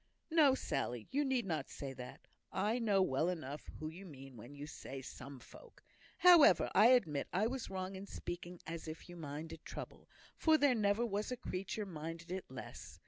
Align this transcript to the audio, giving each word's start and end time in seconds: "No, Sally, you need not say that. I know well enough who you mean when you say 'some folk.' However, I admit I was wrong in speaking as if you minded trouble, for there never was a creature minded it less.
"No, 0.31 0.55
Sally, 0.55 1.07
you 1.11 1.23
need 1.23 1.45
not 1.45 1.69
say 1.69 1.93
that. 1.93 2.21
I 2.51 2.79
know 2.79 3.03
well 3.03 3.29
enough 3.29 3.67
who 3.77 3.87
you 3.89 4.03
mean 4.07 4.35
when 4.35 4.55
you 4.55 4.65
say 4.65 5.03
'some 5.03 5.39
folk.' 5.39 5.83
However, 6.17 6.71
I 6.73 6.87
admit 6.87 7.27
I 7.31 7.45
was 7.45 7.69
wrong 7.69 7.95
in 7.95 8.07
speaking 8.07 8.59
as 8.65 8.87
if 8.87 9.07
you 9.07 9.15
minded 9.15 9.63
trouble, 9.63 10.09
for 10.35 10.57
there 10.57 10.73
never 10.73 11.05
was 11.05 11.31
a 11.31 11.37
creature 11.37 11.85
minded 11.85 12.31
it 12.31 12.49
less. 12.49 12.99